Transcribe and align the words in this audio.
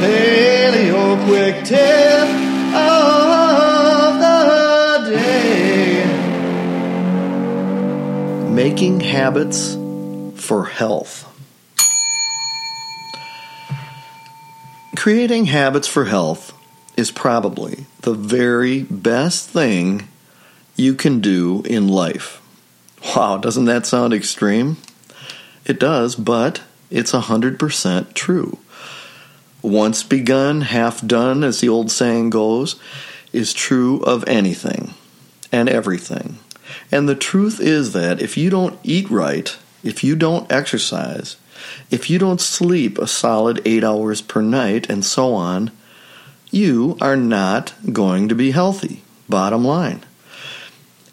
Paleo 0.00 1.24
quick 1.26 1.64
tip 1.64 2.28
of 2.74 4.20
the 4.20 5.10
day. 5.10 6.04
Making 8.50 9.00
habits 9.00 9.74
for 10.42 10.64
health. 10.66 11.24
Creating 14.96 15.46
habits 15.46 15.88
for 15.88 16.04
health 16.04 16.52
is 16.96 17.10
probably 17.10 17.86
the 18.02 18.14
very 18.14 18.82
best 18.82 19.48
thing 19.48 20.08
you 20.76 20.94
can 20.94 21.20
do 21.20 21.62
in 21.64 21.88
life. 21.88 22.42
Wow, 23.14 23.38
doesn't 23.38 23.64
that 23.64 23.86
sound 23.86 24.12
extreme? 24.12 24.76
It 25.64 25.80
does, 25.80 26.16
but 26.16 26.62
it's 26.90 27.12
100% 27.12 28.14
true. 28.14 28.58
Once 29.66 30.04
begun, 30.04 30.60
half 30.60 31.04
done, 31.04 31.42
as 31.42 31.58
the 31.58 31.68
old 31.68 31.90
saying 31.90 32.30
goes, 32.30 32.76
is 33.32 33.52
true 33.52 34.00
of 34.02 34.22
anything 34.28 34.94
and 35.50 35.68
everything. 35.68 36.38
And 36.92 37.08
the 37.08 37.16
truth 37.16 37.58
is 37.58 37.92
that 37.92 38.22
if 38.22 38.36
you 38.36 38.48
don't 38.48 38.78
eat 38.84 39.10
right, 39.10 39.58
if 39.82 40.04
you 40.04 40.14
don't 40.14 40.50
exercise, 40.52 41.36
if 41.90 42.08
you 42.08 42.16
don't 42.16 42.40
sleep 42.40 42.96
a 42.96 43.08
solid 43.08 43.60
eight 43.64 43.82
hours 43.82 44.22
per 44.22 44.40
night, 44.40 44.88
and 44.88 45.04
so 45.04 45.34
on, 45.34 45.72
you 46.52 46.96
are 47.00 47.16
not 47.16 47.74
going 47.92 48.28
to 48.28 48.36
be 48.36 48.52
healthy, 48.52 49.02
bottom 49.28 49.64
line. 49.64 50.00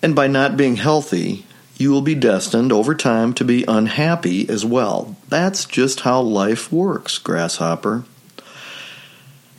And 0.03 0.15
by 0.15 0.27
not 0.27 0.57
being 0.57 0.75
healthy, 0.75 1.47
you 1.75 1.89
will 1.89 2.03
be 2.03 2.13
destined 2.13 2.71
over 2.71 2.93
time 2.93 3.33
to 3.33 3.43
be 3.43 3.65
unhappy 3.67 4.47
as 4.47 4.63
well. 4.63 5.15
That's 5.27 5.65
just 5.65 6.01
how 6.01 6.21
life 6.21 6.71
works, 6.71 7.17
grasshopper. 7.17 8.05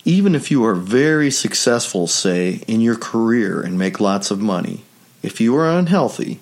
Even 0.04 0.34
if 0.34 0.50
you 0.50 0.64
are 0.64 0.74
very 0.74 1.30
successful, 1.30 2.06
say, 2.06 2.62
in 2.68 2.80
your 2.82 2.96
career 2.96 3.62
and 3.62 3.78
make 3.78 4.00
lots 4.00 4.30
of 4.30 4.40
money, 4.40 4.84
if 5.22 5.40
you 5.40 5.56
are 5.56 5.70
unhealthy, 5.70 6.40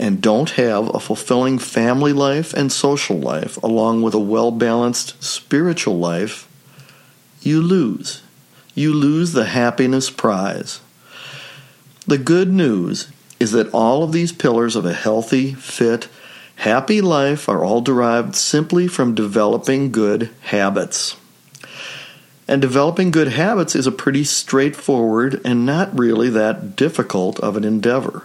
and 0.00 0.20
don't 0.20 0.50
have 0.50 0.92
a 0.92 0.98
fulfilling 0.98 1.58
family 1.58 2.12
life 2.12 2.52
and 2.52 2.72
social 2.72 3.16
life, 3.16 3.56
along 3.62 4.02
with 4.02 4.14
a 4.14 4.18
well 4.18 4.50
balanced 4.50 5.22
spiritual 5.22 5.96
life, 5.98 6.48
you 7.40 7.62
lose. 7.62 8.22
You 8.74 8.92
lose 8.92 9.32
the 9.32 9.44
happiness 9.44 10.10
prize. 10.10 10.80
The 12.06 12.18
good 12.18 12.52
news 12.52 13.08
is 13.38 13.52
that 13.52 13.72
all 13.72 14.02
of 14.02 14.10
these 14.10 14.32
pillars 14.32 14.74
of 14.74 14.84
a 14.84 14.92
healthy, 14.92 15.54
fit, 15.54 16.08
happy 16.56 17.00
life 17.00 17.48
are 17.48 17.64
all 17.64 17.80
derived 17.80 18.34
simply 18.34 18.88
from 18.88 19.14
developing 19.14 19.92
good 19.92 20.30
habits. 20.42 21.16
And 22.52 22.60
developing 22.60 23.10
good 23.12 23.28
habits 23.28 23.74
is 23.74 23.86
a 23.86 23.90
pretty 23.90 24.24
straightforward 24.24 25.40
and 25.42 25.64
not 25.64 25.98
really 25.98 26.28
that 26.28 26.76
difficult 26.76 27.40
of 27.40 27.56
an 27.56 27.64
endeavor. 27.64 28.24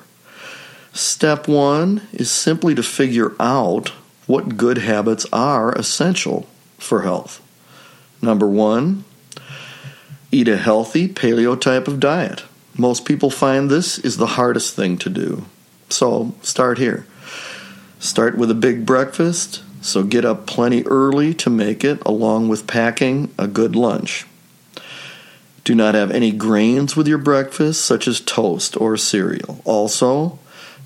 Step 0.92 1.48
one 1.48 2.06
is 2.12 2.30
simply 2.30 2.76
to 2.76 2.84
figure 2.84 3.32
out 3.40 3.94
what 4.26 4.58
good 4.58 4.80
habits 4.80 5.26
are 5.32 5.72
essential 5.72 6.46
for 6.78 7.04
health. 7.04 7.42
Number 8.22 8.50
one, 8.50 9.06
eat 10.30 10.50
a 10.50 10.58
healthy 10.58 11.08
paleo 11.08 11.58
type 11.58 11.88
of 11.88 12.02
diet. 12.02 12.44
Most 12.78 13.06
people 13.06 13.30
find 13.30 13.70
this 13.70 13.98
is 13.98 14.18
the 14.18 14.36
hardest 14.36 14.76
thing 14.76 14.98
to 14.98 15.10
do. 15.10 15.46
So 15.88 16.36
start 16.42 16.80
here. 16.80 17.08
Start 18.00 18.38
with 18.38 18.52
a 18.52 18.56
big 18.56 18.86
breakfast, 18.86 19.64
so 19.82 20.04
get 20.04 20.26
up 20.26 20.46
plenty 20.46 20.84
early 20.84 21.34
to 21.36 21.50
make 21.50 21.84
it, 21.84 22.02
along 22.06 22.50
with 22.50 22.68
packing 22.68 23.34
a 23.38 23.48
good 23.48 23.76
lunch. 23.76 24.26
Do 25.64 25.76
not 25.76 25.96
have 25.96 26.12
any 26.12 26.32
grains 26.32 26.96
with 26.96 27.08
your 27.08 27.18
breakfast, 27.18 27.84
such 27.84 28.08
as 28.08 28.22
toast 28.22 28.80
or 28.80 28.96
cereal. 28.96 29.62
Also, 29.66 30.40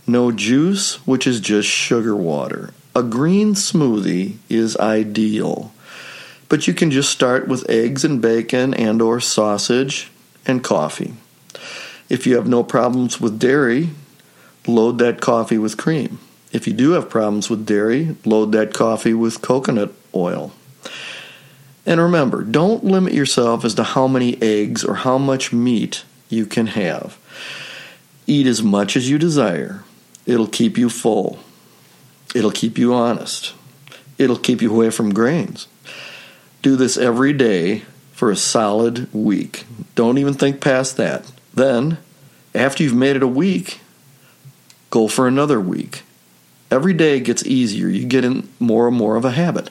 no 0.07 0.31
juice, 0.31 0.95
which 1.05 1.27
is 1.27 1.39
just 1.39 1.69
sugar 1.69 2.15
water. 2.15 2.71
A 2.95 3.03
green 3.03 3.53
smoothie 3.53 4.37
is 4.49 4.75
ideal. 4.77 5.71
But 6.49 6.67
you 6.67 6.73
can 6.73 6.91
just 6.91 7.09
start 7.09 7.47
with 7.47 7.69
eggs 7.69 8.03
and 8.03 8.21
bacon 8.21 8.73
and 8.73 9.01
or 9.01 9.19
sausage 9.21 10.11
and 10.45 10.63
coffee. 10.63 11.13
If 12.09 12.27
you 12.27 12.35
have 12.35 12.47
no 12.47 12.63
problems 12.63 13.21
with 13.21 13.39
dairy, 13.39 13.91
load 14.67 14.97
that 14.97 15.21
coffee 15.21 15.57
with 15.57 15.77
cream. 15.77 16.19
If 16.51 16.67
you 16.67 16.73
do 16.73 16.91
have 16.91 17.09
problems 17.09 17.49
with 17.49 17.65
dairy, 17.65 18.15
load 18.25 18.51
that 18.51 18.73
coffee 18.73 19.13
with 19.13 19.41
coconut 19.41 19.93
oil. 20.13 20.51
And 21.85 21.99
remember, 21.99 22.43
don't 22.43 22.83
limit 22.83 23.13
yourself 23.13 23.65
as 23.65 23.73
to 23.75 23.83
how 23.83 24.07
many 24.07 24.41
eggs 24.41 24.83
or 24.83 24.95
how 24.95 25.17
much 25.17 25.53
meat 25.53 26.03
you 26.29 26.45
can 26.45 26.67
have. 26.67 27.17
Eat 28.27 28.47
as 28.47 28.61
much 28.61 28.95
as 28.95 29.09
you 29.09 29.17
desire. 29.17 29.83
It'll 30.25 30.47
keep 30.47 30.77
you 30.77 30.89
full. 30.89 31.39
It'll 32.35 32.51
keep 32.51 32.77
you 32.77 32.93
honest. 32.93 33.53
It'll 34.17 34.37
keep 34.37 34.61
you 34.61 34.71
away 34.71 34.91
from 34.91 35.13
grains. 35.13 35.67
Do 36.61 36.75
this 36.75 36.97
every 36.97 37.33
day 37.33 37.83
for 38.11 38.29
a 38.29 38.35
solid 38.35 39.11
week. 39.13 39.65
Don't 39.95 40.19
even 40.19 40.35
think 40.35 40.61
past 40.61 40.95
that. 40.97 41.31
Then, 41.53 41.97
after 42.53 42.83
you've 42.83 42.93
made 42.95 43.15
it 43.15 43.23
a 43.23 43.27
week, 43.27 43.79
go 44.91 45.07
for 45.07 45.27
another 45.27 45.59
week. 45.59 46.03
Every 46.71 46.93
day 46.93 47.19
gets 47.19 47.45
easier. 47.45 47.87
You 47.89 48.05
get 48.05 48.23
in 48.23 48.47
more 48.59 48.87
and 48.87 48.97
more 48.97 49.17
of 49.17 49.25
a 49.25 49.31
habit. 49.31 49.69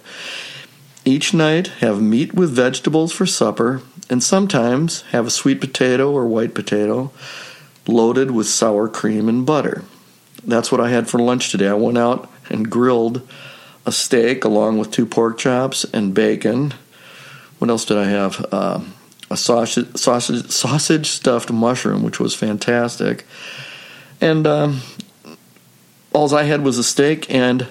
Each 1.06 1.33
night, 1.33 1.69
have 1.81 2.03
meat 2.03 2.34
with 2.34 2.50
vegetables 2.50 3.11
for 3.11 3.25
supper, 3.25 3.81
and 4.11 4.22
sometimes 4.22 5.00
have 5.12 5.27
a 5.27 5.31
sweet 5.31 5.61
potato 5.61 6.12
or 6.12 6.27
white 6.27 6.55
potato 6.55 7.11
loaded 7.88 8.31
with 8.31 8.47
sour 8.47 8.87
cream 8.87 9.28
and 9.28 9.47
butter. 9.47 9.83
That's 10.44 10.71
what 10.71 10.81
I 10.81 10.91
had 10.91 11.09
for 11.09 11.19
lunch 11.19 11.50
today. 11.50 11.69
I 11.69 11.75
went 11.75 11.97
out 11.97 12.31
and 12.50 12.71
grilled 12.71 13.27
a 13.87 13.93
steak 13.93 14.44
along 14.44 14.78
with 14.78 14.91
two 14.91 15.06
pork 15.06 15.38
chops 15.38 15.84
and 15.84 16.12
bacon. 16.12 16.75
What 17.59 17.71
else 17.71 17.87
did 17.87 17.97
I 17.97 18.05
have? 18.05 18.47
Uh, 18.53 18.81
a 19.31 19.37
sausage, 19.37 19.97
sausage, 19.97 20.50
sausage 20.50 21.06
stuffed 21.06 21.50
mushroom, 21.50 22.03
which 22.03 22.21
was 22.21 22.34
fantastic. 22.34 23.25
And 24.21 24.47
um, 24.47 24.81
all 26.12 26.34
I 26.34 26.44
had 26.44 26.62
was 26.62 26.78
a 26.78 26.84
steak 26.84 27.31
and 27.32 27.69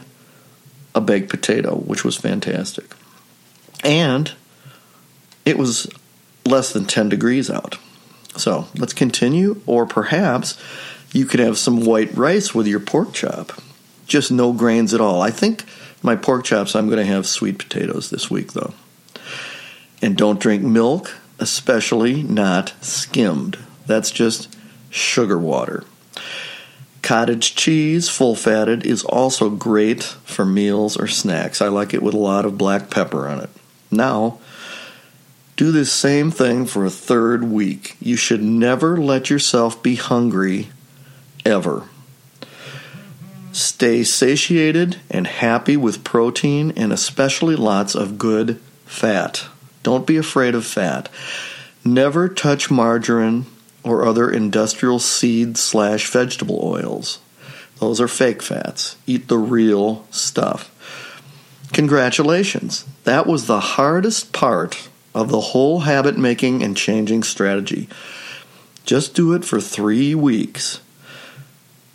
a 0.95 1.01
baked 1.01 1.29
potato, 1.29 1.75
which 1.75 2.03
was 2.03 2.17
fantastic. 2.17 2.95
And 3.83 4.33
it 5.45 5.57
was 5.57 5.88
less 6.45 6.73
than 6.73 6.85
10 6.85 7.09
degrees 7.09 7.49
out. 7.49 7.78
So 8.38 8.67
let's 8.75 8.94
continue, 8.94 9.61
or 9.66 9.85
perhaps 9.85 10.57
you 11.11 11.25
could 11.25 11.39
have 11.39 11.57
some 11.57 11.85
white 11.85 12.13
rice 12.16 12.53
with 12.53 12.67
your 12.67 12.79
pork 12.79 13.13
chop. 13.13 13.61
Just 14.05 14.31
no 14.31 14.53
grains 14.53 14.94
at 14.94 15.01
all. 15.01 15.22
I 15.22 15.31
think 15.31 15.66
my 16.01 16.16
pork 16.16 16.45
chops, 16.45 16.75
I'm 16.75 16.88
going 16.88 16.99
to 16.99 17.05
have 17.05 17.28
sweet 17.28 17.59
potatoes 17.59 18.09
this 18.09 18.29
week, 18.29 18.53
though. 18.53 18.73
And 20.01 20.16
don't 20.16 20.39
drink 20.39 20.63
milk, 20.63 21.17
especially 21.39 22.23
not 22.23 22.73
skimmed. 22.81 23.57
That's 23.85 24.11
just 24.11 24.55
sugar 24.89 25.38
water. 25.38 25.83
Cottage 27.01 27.55
cheese, 27.55 28.09
full 28.09 28.35
fatted, 28.35 28.85
is 28.85 29.03
also 29.03 29.49
great 29.49 30.03
for 30.03 30.45
meals 30.45 30.97
or 30.97 31.07
snacks. 31.07 31.61
I 31.61 31.67
like 31.67 31.93
it 31.93 32.03
with 32.03 32.13
a 32.13 32.17
lot 32.17 32.45
of 32.45 32.57
black 32.57 32.89
pepper 32.89 33.27
on 33.27 33.39
it. 33.39 33.49
Now, 33.89 34.39
do 35.55 35.71
this 35.71 35.91
same 35.91 36.31
thing 36.31 36.65
for 36.65 36.85
a 36.85 36.89
third 36.89 37.43
week. 37.43 37.97
You 37.99 38.15
should 38.15 38.41
never 38.41 38.97
let 38.97 39.29
yourself 39.29 39.81
be 39.81 39.95
hungry 39.95 40.69
ever. 41.45 41.83
Stay 43.51 44.03
satiated 44.03 44.97
and 45.09 45.25
happy 45.27 45.75
with 45.75 46.03
protein 46.03 46.71
and 46.77 46.93
especially 46.93 47.55
lots 47.55 47.95
of 47.95 48.17
good 48.17 48.59
fat. 48.85 49.47
Don't 49.83 50.05
be 50.05 50.17
afraid 50.17 50.55
of 50.55 50.66
fat. 50.66 51.09
Never 51.84 52.29
touch 52.29 52.69
margarine 52.69 53.45
or 53.84 54.05
other 54.05 54.29
industrial 54.29 54.99
seed 54.99 55.58
slash 55.58 56.09
vegetable 56.11 56.59
oils. 56.64 57.20
Those 57.79 58.02
are 58.02 58.08
fake 58.08 58.41
fats. 58.41 58.97
Eat 59.08 59.28
the 59.28 59.37
real 59.37 60.05
stuff. 60.11 60.70
Congratulations. 61.72 62.85
That 63.03 63.26
was 63.26 63.46
the 63.46 63.59
hardest 63.59 64.34
part 64.34 64.90
of 65.16 65.29
the 65.29 65.40
whole 65.40 65.81
habit 65.81 66.17
making 66.17 66.64
and 66.64 66.76
changing 66.76 67.23
strategy. 67.23 67.87
Just 68.85 69.14
do 69.14 69.34
it 69.34 69.46
for 69.46 69.61
three 69.61 70.16
weeks. 70.16 70.81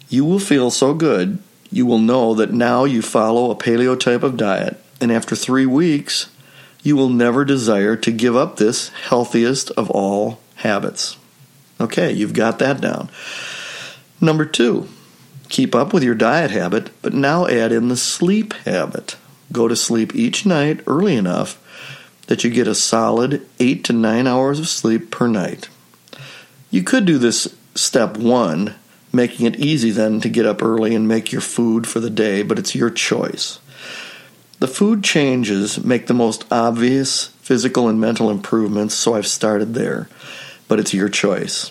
You 0.08 0.24
will 0.24 0.38
feel 0.38 0.70
so 0.70 0.94
good, 0.94 1.38
you 1.70 1.86
will 1.86 1.98
know 1.98 2.34
that 2.34 2.52
now 2.52 2.84
you 2.84 3.02
follow 3.02 3.50
a 3.50 3.56
paleo 3.56 3.98
type 3.98 4.22
of 4.22 4.36
diet, 4.36 4.80
and 5.00 5.10
after 5.10 5.34
three 5.34 5.66
weeks, 5.66 6.30
you 6.82 6.94
will 6.94 7.08
never 7.08 7.44
desire 7.44 7.96
to 7.96 8.12
give 8.12 8.36
up 8.36 8.56
this 8.56 8.90
healthiest 8.90 9.70
of 9.72 9.90
all 9.90 10.38
habits. 10.56 11.16
Okay, 11.80 12.12
you've 12.12 12.32
got 12.32 12.58
that 12.60 12.80
down. 12.80 13.10
Number 14.20 14.44
two, 14.44 14.88
keep 15.48 15.74
up 15.74 15.92
with 15.92 16.02
your 16.02 16.14
diet 16.14 16.50
habit, 16.50 16.90
but 17.02 17.12
now 17.12 17.46
add 17.46 17.72
in 17.72 17.88
the 17.88 17.96
sleep 17.96 18.52
habit. 18.64 19.16
Go 19.52 19.68
to 19.68 19.76
sleep 19.76 20.14
each 20.14 20.46
night 20.46 20.80
early 20.86 21.16
enough 21.16 21.60
that 22.26 22.44
you 22.44 22.50
get 22.50 22.66
a 22.66 22.74
solid 22.74 23.46
8 23.58 23.84
to 23.84 23.92
9 23.92 24.26
hours 24.26 24.58
of 24.58 24.68
sleep 24.68 25.10
per 25.10 25.26
night. 25.26 25.68
You 26.70 26.82
could 26.82 27.04
do 27.04 27.18
this 27.18 27.54
step 27.74 28.16
1, 28.16 28.74
making 29.12 29.46
it 29.46 29.56
easy 29.56 29.90
then 29.90 30.20
to 30.20 30.28
get 30.28 30.46
up 30.46 30.62
early 30.62 30.94
and 30.94 31.06
make 31.06 31.32
your 31.32 31.40
food 31.40 31.86
for 31.86 32.00
the 32.00 32.10
day, 32.10 32.42
but 32.42 32.58
it's 32.58 32.74
your 32.74 32.90
choice. 32.90 33.58
The 34.60 34.68
food 34.68 35.04
changes 35.04 35.84
make 35.84 36.06
the 36.06 36.14
most 36.14 36.46
obvious 36.50 37.26
physical 37.42 37.88
and 37.88 38.00
mental 38.00 38.30
improvements, 38.30 38.94
so 38.94 39.14
I've 39.14 39.26
started 39.26 39.74
there, 39.74 40.08
but 40.68 40.80
it's 40.80 40.94
your 40.94 41.08
choice. 41.08 41.70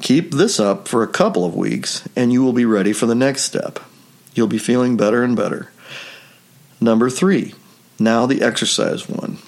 Keep 0.00 0.32
this 0.32 0.58
up 0.58 0.88
for 0.88 1.02
a 1.02 1.08
couple 1.08 1.44
of 1.44 1.54
weeks, 1.54 2.06
and 2.16 2.32
you 2.32 2.42
will 2.42 2.52
be 2.52 2.64
ready 2.64 2.92
for 2.92 3.06
the 3.06 3.14
next 3.14 3.42
step. 3.42 3.78
You'll 4.34 4.48
be 4.48 4.58
feeling 4.58 4.96
better 4.96 5.22
and 5.22 5.36
better. 5.36 5.70
Number 6.80 7.08
three, 7.08 7.54
now 7.98 8.26
the 8.26 8.42
exercise 8.42 9.08
one. 9.08 9.38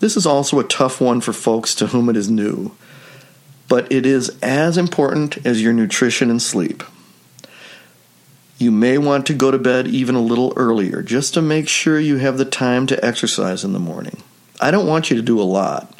This 0.00 0.16
is 0.16 0.26
also 0.26 0.58
a 0.58 0.64
tough 0.64 1.00
one 1.00 1.20
for 1.20 1.32
folks 1.32 1.74
to 1.76 1.88
whom 1.88 2.08
it 2.08 2.16
is 2.16 2.30
new, 2.30 2.72
but 3.68 3.90
it 3.92 4.06
is 4.06 4.36
as 4.42 4.76
important 4.76 5.44
as 5.46 5.62
your 5.62 5.72
nutrition 5.72 6.30
and 6.30 6.40
sleep. 6.40 6.82
You 8.58 8.70
may 8.70 8.98
want 8.98 9.26
to 9.26 9.34
go 9.34 9.50
to 9.50 9.58
bed 9.58 9.88
even 9.88 10.14
a 10.14 10.20
little 10.20 10.52
earlier 10.56 11.02
just 11.02 11.34
to 11.34 11.42
make 11.42 11.66
sure 11.66 11.98
you 11.98 12.16
have 12.16 12.36
the 12.36 12.44
time 12.44 12.86
to 12.88 13.04
exercise 13.04 13.64
in 13.64 13.72
the 13.72 13.78
morning. 13.78 14.22
I 14.60 14.70
don't 14.70 14.86
want 14.86 15.10
you 15.10 15.16
to 15.16 15.22
do 15.22 15.40
a 15.40 15.44
lot. 15.44 15.98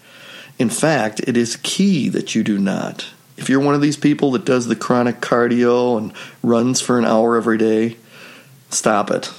In 0.60 0.68
fact, 0.68 1.20
it 1.26 1.38
is 1.38 1.56
key 1.62 2.10
that 2.10 2.34
you 2.34 2.44
do 2.44 2.58
not. 2.58 3.06
If 3.38 3.48
you're 3.48 3.60
one 3.60 3.74
of 3.74 3.80
these 3.80 3.96
people 3.96 4.32
that 4.32 4.44
does 4.44 4.66
the 4.66 4.76
chronic 4.76 5.22
cardio 5.22 5.96
and 5.96 6.12
runs 6.42 6.82
for 6.82 6.98
an 6.98 7.06
hour 7.06 7.38
every 7.38 7.56
day, 7.56 7.96
stop 8.68 9.10
it. 9.10 9.32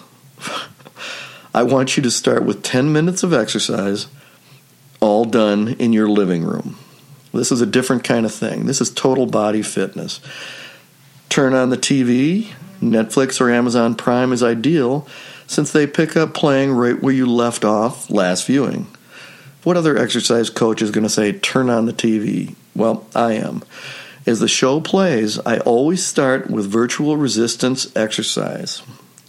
I 1.53 1.61
want 1.61 1.95
you 1.95 2.01
to 2.01 2.09
start 2.09 2.43
with 2.43 2.63
10 2.63 2.91
minutes 2.91 3.21
of 3.21 3.33
exercise, 3.33 4.07
all 4.99 5.25
done 5.25 5.75
in 5.77 5.93
your 5.93 6.09
living 6.09 6.43
room. 6.43 6.79
This 7.31 7.51
is 7.51 7.61
a 7.61 7.67
different 7.67 8.03
kind 8.03 8.25
of 8.25 8.33
thing. 8.33 8.65
This 8.65 8.81
is 8.81 8.89
total 8.89 9.27
body 9.27 9.61
fitness. 9.61 10.21
Turn 11.29 11.53
on 11.53 11.69
the 11.69 11.77
TV. 11.77 12.47
Netflix 12.81 13.39
or 13.39 13.51
Amazon 13.51 13.93
Prime 13.93 14.33
is 14.33 14.41
ideal 14.41 15.07
since 15.45 15.71
they 15.71 15.85
pick 15.85 16.17
up 16.17 16.33
playing 16.33 16.71
right 16.71 16.99
where 16.99 17.13
you 17.13 17.27
left 17.27 17.63
off 17.63 18.09
last 18.09 18.47
viewing. 18.47 18.87
What 19.63 19.77
other 19.77 19.97
exercise 19.97 20.49
coach 20.49 20.81
is 20.81 20.91
going 20.91 21.03
to 21.03 21.09
say, 21.09 21.33
turn 21.33 21.69
on 21.69 21.85
the 21.85 21.93
TV? 21.93 22.55
Well, 22.75 23.05
I 23.13 23.33
am. 23.33 23.63
As 24.25 24.39
the 24.39 24.47
show 24.47 24.81
plays, 24.81 25.39
I 25.39 25.59
always 25.59 26.05
start 26.05 26.49
with 26.49 26.71
virtual 26.71 27.17
resistance 27.17 27.95
exercise, 27.95 28.81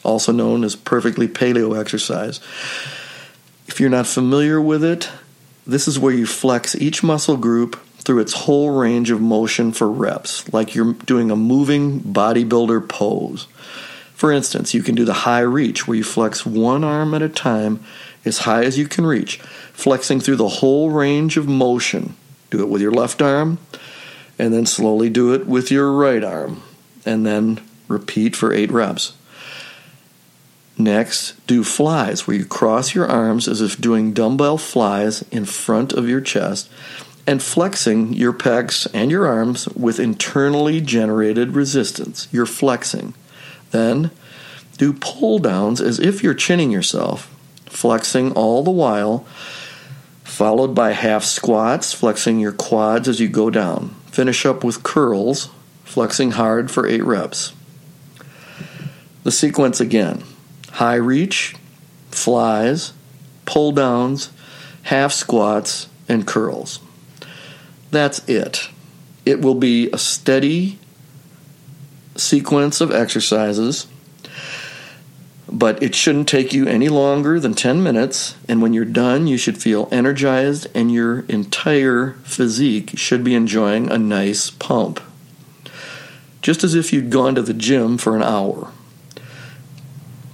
also 0.03 0.33
known 0.33 0.65
as 0.65 0.77
perfectly 0.77 1.29
paleo 1.29 1.79
exercise. 1.79 2.41
If 3.67 3.79
you're 3.79 3.91
not 3.91 4.07
familiar 4.07 4.61
with 4.61 4.85
it, 4.85 5.11
this 5.67 5.87
is 5.87 5.99
where 5.99 6.15
you 6.15 6.27
flex 6.27 6.75
each 6.75 7.03
muscle 7.03 7.37
group 7.37 7.79
through 7.99 8.21
its 8.21 8.33
whole 8.33 8.71
range 8.71 9.11
of 9.11 9.21
motion 9.21 9.73
for 9.73 9.91
reps, 9.91 10.51
like 10.53 10.75
you're 10.75 10.95
doing 10.95 11.31
a 11.31 11.37
moving 11.37 12.01
bodybuilder 12.01 12.89
pose. 12.89 13.47
For 14.15 14.33
instance, 14.33 14.75
you 14.75 14.83
can 14.83 14.95
do 14.95 15.05
the 15.05 15.13
high 15.13 15.41
reach 15.41 15.87
where 15.87 15.97
you 15.97 16.05
flex 16.05 16.45
one 16.45 16.85
arm 16.85 17.15
at 17.15 17.23
a 17.23 17.29
time 17.29 17.83
as 18.25 18.39
high 18.39 18.65
as 18.65 18.79
you 18.79 18.87
can 18.87 19.07
reach, 19.07 19.39
flexing 19.73 20.21
through 20.21 20.37
the 20.37 20.49
whole 20.49 20.91
range 20.91 21.37
of 21.37 21.49
motion. 21.49 22.15
Do 22.51 22.61
it 22.61 22.69
with 22.69 22.83
your 22.83 22.93
left 22.93 23.23
arm, 23.23 23.59
and 24.39 24.53
then 24.53 24.67
slowly 24.67 25.11
do 25.11 25.33
it 25.35 25.47
with 25.47 25.71
your 25.71 25.93
right 25.93 26.23
arm, 26.23 26.63
and 27.05 27.27
then 27.27 27.61
repeat 27.89 28.37
for 28.37 28.53
eight 28.53 28.71
reps. 28.71 29.15
Next, 30.79 31.35
do 31.47 31.65
flies, 31.65 32.27
where 32.27 32.37
you 32.37 32.45
cross 32.45 32.95
your 32.95 33.07
arms 33.07 33.47
as 33.47 33.61
if 33.61 33.81
doing 33.81 34.13
dumbbell 34.13 34.59
flies 34.59 35.23
in 35.31 35.45
front 35.45 35.93
of 35.93 36.09
your 36.09 36.21
chest 36.21 36.71
and 37.27 37.43
flexing 37.43 38.13
your 38.15 38.33
pecs 38.33 38.89
and 38.93 39.11
your 39.11 39.27
arms 39.27 39.69
with 39.69 40.01
internally 40.01 40.81
generated 40.81 41.55
resistance. 41.55 42.27
You're 42.33 42.47
flexing. 42.47 43.15
Then, 43.71 44.11
do 44.77 44.93
pull 44.93 45.39
downs 45.39 45.81
as 45.81 46.01
if 46.01 46.23
you're 46.23 46.35
chinning 46.35 46.71
yourself 46.71 47.33
flexing 47.73 48.33
all 48.33 48.63
the 48.63 48.71
while, 48.71 49.27
followed 50.23 50.75
by 50.75 50.93
half 50.93 51.25
squats, 51.25 51.93
flexing 51.93 52.39
your 52.39 52.53
quads 52.53 53.09
as 53.09 53.21
you 53.21 53.29
go 53.29 53.51
down. 53.51 53.95
Finish 54.07 54.45
up 54.45 54.63
with 54.63 54.83
curls, 54.83 55.49
flexing 55.85 56.33
hard 56.33 56.71
for 56.71 56.87
eight 56.87 57.03
reps. 57.03 57.53
The 59.25 59.33
sequence 59.33 59.81
again 59.81 60.23
high 60.73 60.97
reach, 60.97 61.55
flies, 62.11 62.93
pull 63.45 63.73
downs, 63.73 64.31
half 64.85 65.13
squats, 65.13 65.89
and 66.09 66.27
curls. 66.27 66.81
That's 67.91 68.27
it. 68.29 68.69
It 69.25 69.41
will 69.41 69.55
be 69.55 69.91
a 69.91 69.99
steady 69.99 70.79
sequence 72.17 72.81
of 72.81 72.91
exercises 72.91 73.87
but 75.53 75.83
it 75.83 75.95
shouldn't 75.95 76.29
take 76.29 76.55
you 76.55 76.67
any 76.67 76.89
longer 76.89 77.39
than 77.39 77.53
10 77.53 77.83
minutes. 77.83 78.35
And 78.49 78.63
when 78.63 78.73
you're 78.73 78.85
done, 78.87 79.27
you 79.27 79.37
should 79.37 79.61
feel 79.61 79.89
energized, 79.93 80.67
and 80.75 80.91
your 80.91 81.21
entire 81.29 82.13
physique 82.25 82.93
should 82.97 83.23
be 83.23 83.35
enjoying 83.35 83.91
a 83.91 83.99
nice 83.99 84.51
pump. 84.51 85.01
Just 86.41 86.65
as 86.65 86.75
if 86.75 86.93
you'd 86.93 87.11
gone 87.11 87.35
to 87.35 87.43
the 87.43 87.55
gym 87.55 87.99
for 87.99 88.17
an 88.17 88.23
hour. 88.23 88.73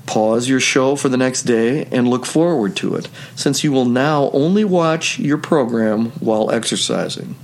Pause 0.06 0.48
your 0.48 0.60
show 0.60 0.96
for 0.96 1.10
the 1.10 1.18
next 1.18 1.42
day 1.42 1.84
and 1.86 2.08
look 2.08 2.24
forward 2.24 2.76
to 2.76 2.94
it, 2.94 3.10
since 3.34 3.62
you 3.62 3.72
will 3.72 3.84
now 3.84 4.30
only 4.30 4.64
watch 4.64 5.18
your 5.18 5.36
program 5.36 6.12
while 6.12 6.50
exercising. 6.50 7.34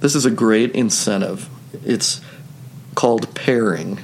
This 0.00 0.16
is 0.16 0.24
a 0.24 0.30
great 0.30 0.72
incentive. 0.72 1.48
It's 1.84 2.20
called 2.96 3.32
pairing. 3.34 4.00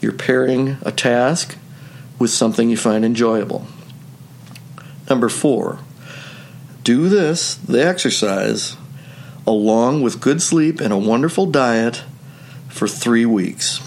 You're 0.00 0.12
pairing 0.12 0.78
a 0.82 0.90
task 0.90 1.56
with 2.18 2.30
something 2.30 2.70
you 2.70 2.76
find 2.76 3.04
enjoyable. 3.04 3.66
Number 5.08 5.28
four, 5.28 5.78
do 6.84 7.08
this, 7.08 7.54
the 7.54 7.84
exercise, 7.84 8.76
along 9.46 10.02
with 10.02 10.20
good 10.20 10.42
sleep 10.42 10.80
and 10.80 10.92
a 10.92 10.98
wonderful 10.98 11.46
diet 11.46 12.02
for 12.68 12.86
three 12.86 13.24
weeks. 13.24 13.80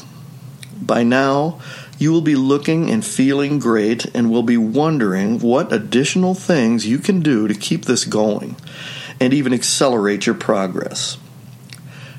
By 0.81 1.03
now, 1.03 1.59
you 1.99 2.11
will 2.11 2.21
be 2.21 2.35
looking 2.35 2.89
and 2.89 3.05
feeling 3.05 3.59
great 3.59 4.05
and 4.15 4.31
will 4.31 4.41
be 4.43 4.57
wondering 4.57 5.39
what 5.39 5.71
additional 5.71 6.33
things 6.33 6.87
you 6.87 6.97
can 6.97 7.21
do 7.21 7.47
to 7.47 7.53
keep 7.53 7.85
this 7.85 8.05
going 8.05 8.55
and 9.19 9.33
even 9.33 9.53
accelerate 9.53 10.25
your 10.25 10.33
progress. 10.33 11.17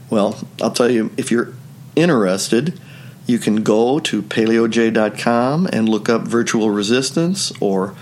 Well, 0.09 0.39
I'll 0.61 0.71
tell 0.71 0.91
you, 0.91 1.11
if 1.17 1.33
you're 1.33 1.53
interested, 1.97 2.81
you 3.27 3.39
can 3.39 3.63
go 3.63 3.99
to 4.01 4.23
paleoj.com 4.23 5.69
and 5.73 5.89
look 5.89 6.09
up 6.09 6.23
virtual 6.23 6.71
resistance 6.71 7.53
or 7.61 7.95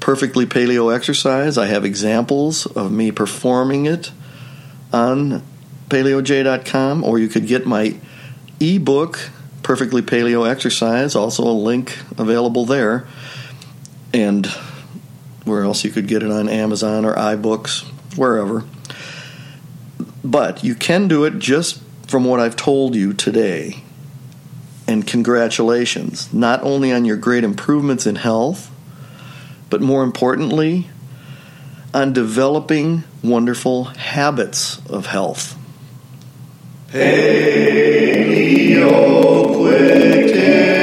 perfectly 0.00 0.46
paleo 0.46 0.94
exercise. 0.94 1.56
I 1.56 1.66
have 1.66 1.84
examples 1.84 2.66
of 2.66 2.92
me 2.92 3.10
performing 3.10 3.86
it 3.86 4.10
on 4.92 5.42
paleoj.com, 5.88 7.04
or 7.04 7.18
you 7.18 7.28
could 7.28 7.46
get 7.46 7.66
my 7.66 7.96
ebook, 8.60 9.30
Perfectly 9.62 10.02
Paleo 10.02 10.48
Exercise, 10.48 11.14
also 11.14 11.44
a 11.44 11.52
link 11.52 11.98
available 12.18 12.66
there. 12.66 13.06
And 14.12 14.46
where 15.44 15.62
else 15.62 15.84
you 15.84 15.90
could 15.90 16.06
get 16.06 16.22
it 16.22 16.30
on 16.30 16.48
Amazon 16.48 17.04
or 17.04 17.14
iBooks, 17.14 17.82
wherever. 18.16 18.64
But 20.22 20.62
you 20.64 20.74
can 20.74 21.08
do 21.08 21.24
it 21.24 21.38
just 21.38 21.82
from 22.06 22.24
what 22.24 22.40
I've 22.40 22.56
told 22.56 22.94
you 22.94 23.12
today 23.12 23.83
and 24.86 25.06
congratulations, 25.06 26.32
not 26.32 26.62
only 26.62 26.92
on 26.92 27.04
your 27.04 27.16
great 27.16 27.44
improvements 27.44 28.06
in 28.06 28.16
health, 28.16 28.70
but 29.70 29.80
more 29.80 30.02
importantly, 30.02 30.88
on 31.92 32.12
developing 32.12 33.04
wonderful 33.22 33.84
habits 33.84 34.84
of 34.90 35.06
health. 35.06 35.56
Quick 39.56 40.73